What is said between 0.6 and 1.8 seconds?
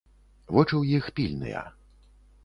ў іх пільныя.